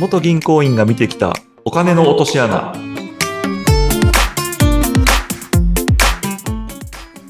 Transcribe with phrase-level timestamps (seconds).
[0.00, 2.72] 元銀行員が見てきたお金の落とし穴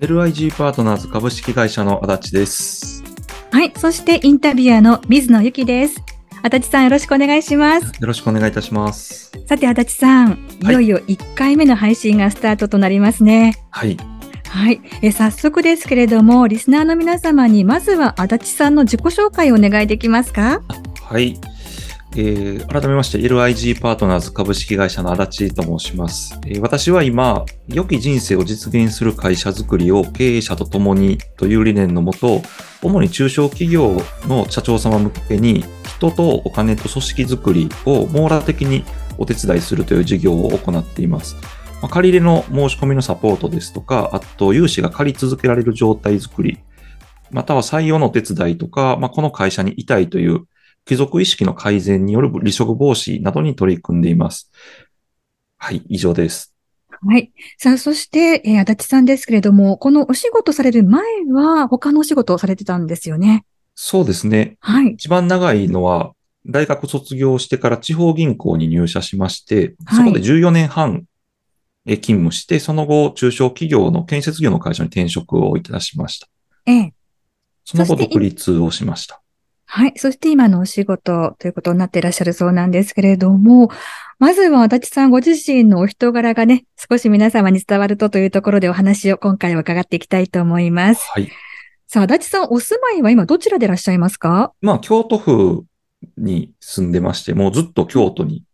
[0.00, 3.04] LIG パートナーズ株式会社の足立です
[3.52, 3.72] はい。
[3.76, 6.02] そしてインタビュアーの水野ゆきです。
[6.42, 7.84] 足立さんよろしくお願いします。
[7.84, 13.54] よろしくお願いいたしますさて足立さん、いよいよ1回目の配信がスタートとなりますね。
[13.70, 13.96] はい
[14.48, 14.80] はい。
[15.02, 20.62] え早速ですけれども、リスナーの皆様にまずは足立さんの自己紹介をお願いできますか？
[21.02, 21.38] はい、
[22.16, 32.42] えー改めまして LIG パートナーズ株式会社の足立と申します、えー私は今良き人生を実現する会社づくりを経営者と共にという理念のもと
[32.82, 33.96] 主に中小企業
[34.26, 35.64] の社長様向けに
[35.96, 38.84] 人とお金と組織づくりを網羅的に
[39.18, 41.36] お手伝いするという事業を行っています。
[41.80, 46.58] まあ借り入れの申し込みのサポートですとか、あと融資が借り続けられる状態づくり、
[47.30, 50.46] または採用のお手伝いとか、まあ、この会社にいたいという
[50.84, 54.50] 貴族意識の改善による離職防止などに取り組んでいます。
[55.56, 56.54] はい、以上です。
[56.88, 57.32] はい。
[57.58, 63.44] さあ、そして、えー足立さんですけれども、このお仕事される前は他のお仕事をされてたんですよね。
[63.74, 64.56] そうですね。
[64.60, 64.92] はい。
[64.92, 66.12] 一番長いのは、
[66.46, 71.04] 大学卒業してから地方銀行に入社しまして、はいそこで14年半
[71.86, 76.28] え勤務して、その後、中小企業の建設業の会社に転職をいたしました。
[76.66, 76.94] ええ。
[77.64, 79.20] その後、独立をしました。
[79.66, 79.92] はい。
[79.96, 83.70] そして今のお仕事ということになっていらっしゃるそうなんですけれども、
[84.18, 91.02] まずは足立さんご自身のお人柄がね、少し皆様に伝わるとというところでお話を今回は伺っていきたいと思います。
[91.12, 91.28] はい。
[91.86, 94.52] さあ、足立さんお住まいは今どちらでいらっしゃいますか？
[94.60, 95.64] まあ、京都府
[96.16, 98.44] に住んでまして、もうずっと京都に。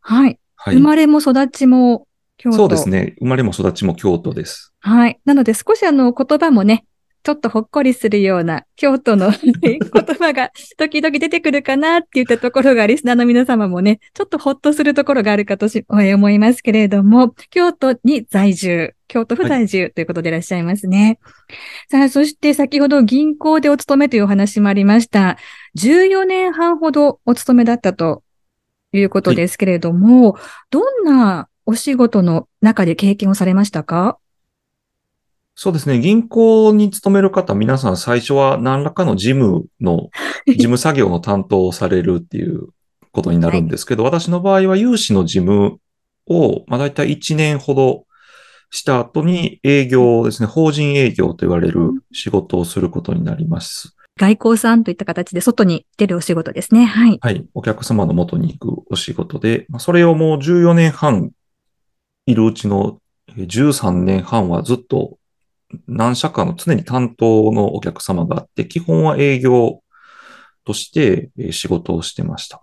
[0.00, 0.38] はい。
[0.56, 0.80] はい生。
[0.80, 2.56] まれも育ちも京都。
[2.56, 3.14] そうですね。
[3.20, 4.72] 生まれも育ちも京都です。
[4.80, 5.20] はい。
[5.24, 6.84] なので少しあの言葉もね、
[7.24, 9.30] ちょっとほっこりするような京都の
[9.62, 21.18] 言葉が時々出てくるかなっていったところがリスナーの皆様もね、ちょっとほっとするところがあるかとし思いますけれども、京都に在住、京都府在住ということでいらっしゃいますね。
[21.90, 25.38] さあ、そして先ほど銀行でお勤めというお話もありました。
[25.78, 28.22] 14年半ほどお勤めだったと
[28.92, 30.36] いうことですけれども、
[30.70, 34.18] どんなお仕事の中で経験をされましたか？
[35.56, 36.00] そうですね。
[36.00, 40.10] 銀行に勤める方、皆さん最初は何らかの事務の、
[40.46, 42.68] 事務作業の担当をされるっていう
[43.12, 45.78] ことになるんですけど、私の場合は融資の事務
[46.26, 48.04] を、まあ大体1年ほど
[48.70, 53.94] した後に営業ですね、法人営業と言われる仕事をすることになります。
[54.18, 56.84] 外交さんといった形で外に出るお仕事ですね。
[56.84, 57.18] はい。
[57.20, 57.44] はい。
[57.54, 61.30] お客様の元に行くお仕事で、まあそれをもう14年半
[62.26, 62.98] いるうちの
[63.36, 65.18] えー13年半はずっと
[65.88, 69.82] 何社かの常に担当のお客様があって、基本は営業
[70.64, 72.62] としてえー仕事をしてました。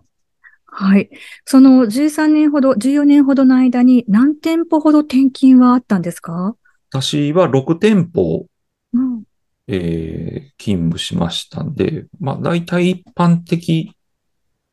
[0.65, 1.09] はい。
[1.45, 6.55] その13年ほど、14年ほどの間に何店舗ほど転勤はあったんですか？
[6.89, 8.45] 私は6店舗、
[8.93, 9.23] うん。
[9.67, 13.91] えー勤務しましたんで、まあ大体一般的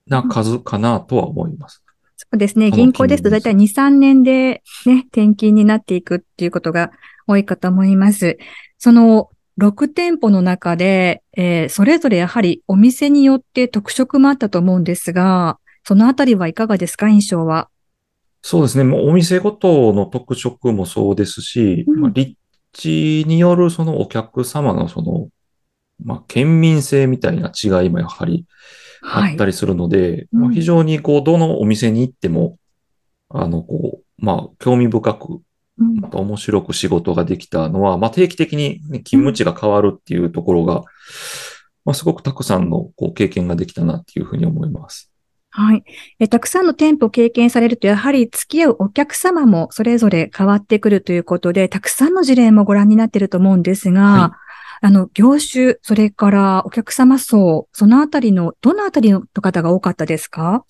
[0.06, 1.82] な数かなとは思います。
[2.20, 2.72] そうですね。
[2.72, 6.90] 銀行ですとだいたい2、3年でね、転勤になっていくっていうことが
[7.28, 8.38] 多いかと思います。
[8.78, 17.08] その6店舗の中で、えーそれぞれやはりお店によって特色もあったと思うんですが、そのあたりはいかがですか？
[17.08, 17.68] 印象は。
[18.42, 18.84] そうですね。
[18.84, 22.34] もうお店ごとの特色もそうですし、うんまあ、立
[22.72, 25.28] 地によるそのお客様のその、
[26.04, 28.44] まあ、県民性みたいな違いもやはり
[29.03, 29.47] あはいった。
[29.47, 32.59] りするので、うんまあ、非常にこう、どのお店に行っても、
[33.28, 35.41] あの、こう、まあ、興味深く、
[35.78, 40.82] うんまた面白く仕事ができたのは、まあ、定期的に、ね、勤務地が変わるっていうところが、
[41.84, 45.10] まあ、すごくたくさんのこう経験ができたなっていうふうに思います。
[45.50, 45.84] はい。
[46.19, 54.36] え、たくさんの店舗を経験されると、やはり付き合うお客様もそれぞれ変わってくるということで、たくさんの事例もご覧になっていると思うんですが、は
[54.81, 60.65] あの、業種、それからお客様層、そのあたりの、どのあたりの方が多かったですか？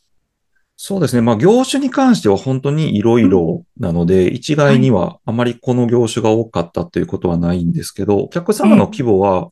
[0.81, 1.23] そうですね。
[1.23, 9.51] まあ、業種に関しては本当にいろいろなので、一概にはあまりこの業種が多かったということはないんですけど、お客様の規模は、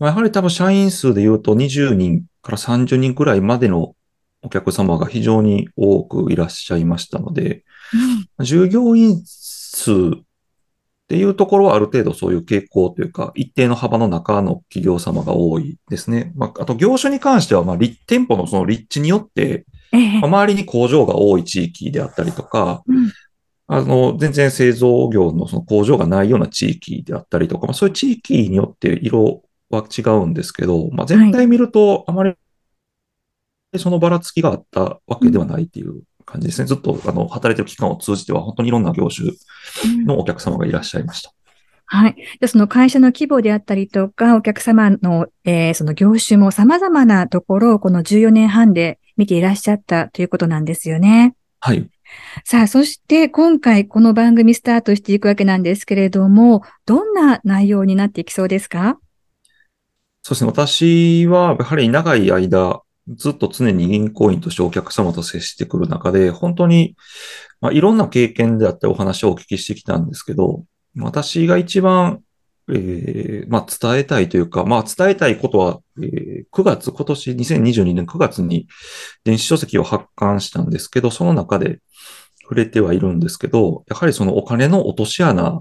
[0.00, 3.94] まあやはり多分社員数で言うと20人から30人くらいまでの
[4.42, 7.64] お客様が非常に多くいらっしゃいましたので、
[8.40, 9.92] 従業員数
[11.08, 16.32] っていうところはある程度そういう傾向というか、一定の幅の中の企業様が多いですね。
[16.36, 20.20] まあ、あと業種に関しては、まあ、立店舗のその立地によって、ええ。
[20.20, 23.10] まあ周りに工場が多い地域であったりとか、うん。
[23.68, 32.34] あの、全然製造業のその工場がないような地域であったりとか、まあ、そういう地域によって色は違うんですけど、まあ、全体見るとあまり
[33.72, 36.66] りそのばらつきがあったわけではないっていう感じですね。
[36.66, 39.32] ずっと、あの、働いてる期間を通じては、本当にいろんな業種
[40.04, 41.32] のお客様がいらっしゃいました。
[41.86, 42.16] はい。
[42.38, 51.34] で、その会社の規模であったりとか、お客様の、えー、その業種も様々なところをこの14年半で見ていらっしゃったということなんですよね。
[51.60, 51.88] はい。
[52.44, 58.98] さあ、そして今回この番組スタートしていくわけなんですけれども、どんな内容になっていきそうですか？
[60.22, 60.50] そうですね。
[60.50, 62.82] 私は、やはり長い間、
[63.16, 66.96] ずっと常に銀行員としてお客様と接してくる中で、本当に、
[67.60, 70.64] まあ、いろんな経験であってお話をお聞きしてきたんですけど、
[70.96, 72.22] 私が一番、
[72.70, 78.68] えー、まあ、伝えたいというか、まあ、伝えたいことは、えー、9月、今年2022年9月に
[79.24, 81.80] 電子書籍を発刊したんですけど、その中で
[82.42, 85.60] 触れてはいるんですけど、やはりそのお金の落とし穴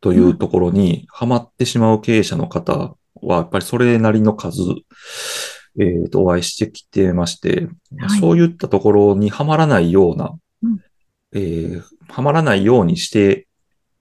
[0.00, 4.60] というところにはまってしまう経営者の方は、やっぱりそれなりの数、
[5.78, 7.68] えー、と、お会いしてきてまして、
[7.98, 10.80] はいそういったところにはまらないような、うん
[11.32, 13.48] えーはまらないようにして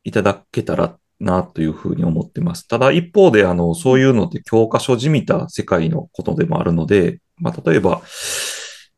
[0.03, 2.67] いただけたらなというふうに思ってます。
[2.67, 8.01] ただ一方で、あの、そういうのって教科書じみた世界のことでもあるので、まあ、例えば、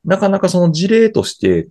[0.04, 1.70] なかなかその事例として、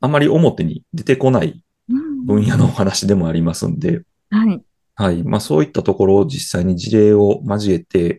[0.00, 4.62] あまり表に出てこないうん分野のお話でもありますんで、はい。
[4.94, 5.22] はい。
[5.22, 8.18] まあそういったところを実際に事例を交えて、うん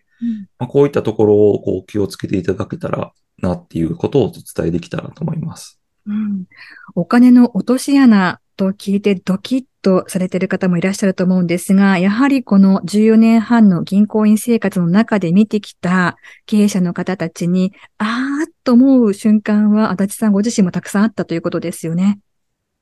[0.58, 5.80] まあ、こういったところをこう気をつけていただけたらなっていうことをお伝えできたらと思います。
[6.06, 6.44] うん
[6.94, 22.18] お金の落とし穴と聞いてドキッとされている方もいらっしゃると思うんですが、やはりこの14年半の銀行員生活の中で見てきた経営者の方たちに、あーっと思う瞬間は足立さんご自身もたくさんあったということですよね。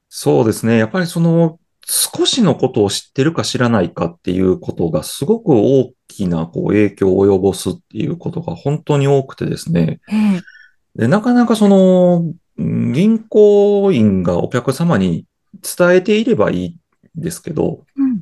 [0.09, 0.79] そうですね。
[0.79, 9.99] やっぱりその少しのことを知ってるか知らないかっていうことがすごく大きなこう影響を及ぼすっていうことが本当に多くてですね。
[10.13, 10.41] ええ。
[10.97, 12.25] で、なかなかその
[12.59, 15.25] うん銀行員がお客様に
[15.63, 16.77] 伝えていればいいん
[17.15, 18.21] ですけど、うん。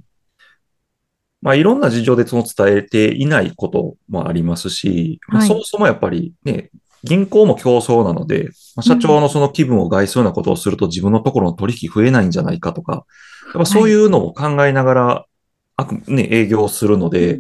[1.43, 5.49] まあ、いろんな事情でその伝えていないこともありますし、まあはい。
[5.49, 6.71] そもそもやっぱりね、
[7.05, 13.07] 銀行も競争なので、まあ社長のその気分を害するようなことをすると自分のところの取引増えないんじゃないかとか、
[13.55, 15.27] やっぱそういうのを考えながら、
[15.79, 17.39] あくね、営業するので、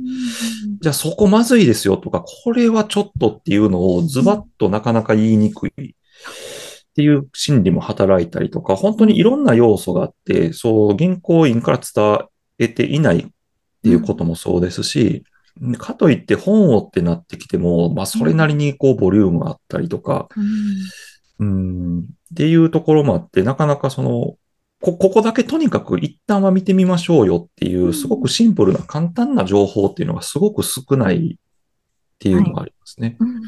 [0.80, 5.94] じゃあそこまずいですよとか、これはちょっとっていうのをズバッとなかなか言いにくいっ
[6.94, 12.18] ていう心理も働いたりとか、本当にいろんな要素があって、そう、銀行員から伝
[12.58, 13.26] えていないっ
[13.82, 15.24] ていうこともそうですし、
[15.78, 20.28] かといって本をってなってきても、まあそれなりにこうボリュームがあったりとか、
[21.38, 21.50] うんう
[21.98, 22.02] ん、っ
[22.36, 24.36] ていうところもあって、なかなかその、
[24.80, 33.16] こ、ここだけとにかく一旦は見てみましょうよっていうう、んすごくシンプルな簡単な情報っていうのがすごく少ないっていうのがありますね。
[33.20, 33.40] うんうん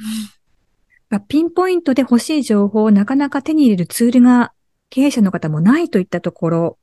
[1.27, 4.53] ピンポイントで欲しい情報をなかなか手に入れるツールが
[4.91, 6.79] 経営者の方もないといったところ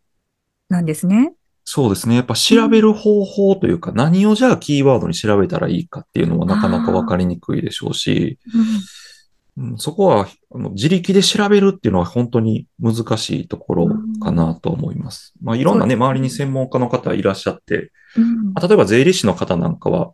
[0.67, 1.33] なんですね。
[1.67, 2.15] そうですね。
[2.15, 8.37] やっぱ調べる方法というか、何をじゃあキーワードに調べたらいいかっていうのもなかなかわかりにくいでしょうし、
[9.57, 9.77] うん。
[9.77, 13.87] そこはあの自力で調べるっていうのは本当に難しいところ
[14.21, 15.33] かなと思います。
[15.41, 18.53] まあいろんなね、周りに専門家の方いらっしゃって、うん。
[18.53, 20.11] まあ例えば税理士の方なんかは、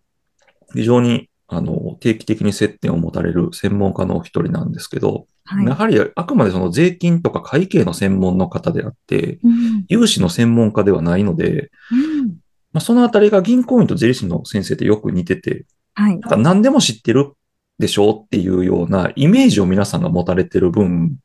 [0.74, 5.66] 非常にあの定期的に接点を持たれる専門家のお一人なんですけど、はい。
[5.66, 9.86] やはりあくまでその税金とか会計の専門の方であって、うん。
[9.90, 12.28] 融資の専門家ではないので、うん。
[12.72, 16.12] まあ、そのあたりが銀行員と税理士の先生ってよく似てて、はい。
[16.12, 17.34] なんか何でも知ってる
[17.80, 21.18] でしょうっていうようなイメージを皆さんが持たれてる分、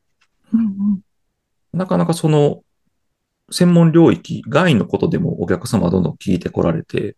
[0.53, 0.99] うんうん。
[1.71, 2.63] なかなかその
[3.49, 7.15] 専門領域外のことでもお客様はどんどん聞いてこられて、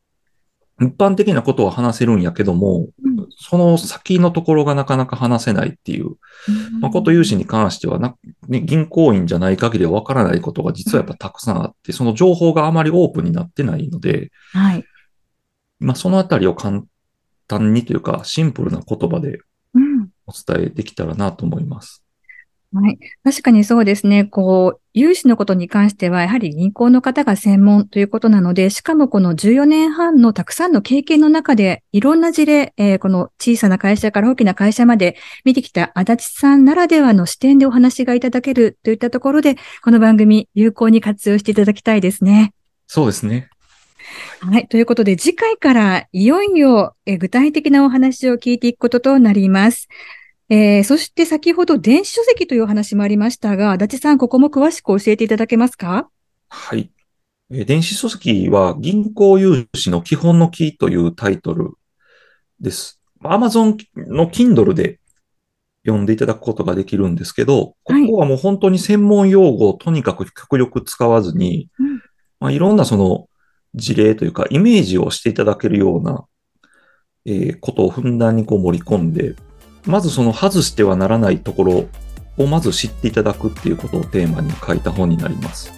[0.81, 3.08] 一般的なことは話せるんやけども、うん
[3.41, 6.17] その先のところがなかなか話せないっていう、
[6.81, 8.15] 誠融資に関してはな、
[8.49, 14.83] ね、銀行員じゃない限りはわからないことが実はやっぱたくさんあって、その情報があまりオープンになってないので、はい。
[15.79, 16.83] まあそのあたりを簡
[17.47, 19.39] 単にというかシンプルな言葉で
[19.73, 22.03] うんお伝えできたらなと思います。
[22.71, 22.99] はい。
[23.23, 24.25] 確かにそうですね。
[24.25, 42.53] こう、融資のことに関しては、やはり銀行の方が専門ということなので、しかもこの14年半のたくさんの経験の中で、いろんな事例、えーこの小さな会社から大きな会社まで見てきた足立さんならではの視点でお話がいただけるといったところで、この番組有効に活用していただきたいですね。
[42.85, 43.49] そうですね。
[44.41, 44.67] はい。
[44.67, 49.87] ということで、次回からいよいよえー具体的なお話を聞いていくこととなります。
[50.49, 56.09] えーそして先ほど電子書籍というお話もありましたが、足立さん、ここも詳しく教えていただけますか？
[56.49, 56.91] はい。
[57.51, 61.73] えー電子書籍は銀行融資の基本のキーというタイトル
[62.59, 62.99] です。
[63.23, 64.99] Amazon の Kindle で
[65.85, 71.95] 読んでいただくことができるんですけど、こはいこはもう本当に専門用語をとにかく極力使わずに、うん
[72.39, 73.27] まあ、いろんなその
[73.75, 76.25] 事例というかイメージをしていただけるような、
[77.25, 79.35] えーことをふんだんにこう盛り込んで、
[79.89, 81.85] まずその外してはならないところ
[82.37, 85.71] をまず知っていただくっていうことをテーマに書いた本になります。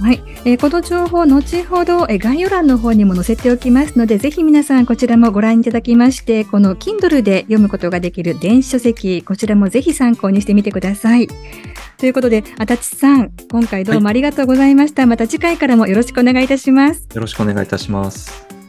[0.00, 11.28] はい、えーこの情報、後ほど、えー概要欄の方にも載せておきますので、ぜひ皆さんこちらもご覧いただきまして、この Kindle で読むことができる電子書籍、こちらもぜひ参考にしてみてください。
[11.98, 15.04] ということで、足立さん、今回どうもありがとうございました。
[15.04, 17.06] また次回からもよろしくお願いいたします。
[17.14, 18.59] よろしくお願いいたします。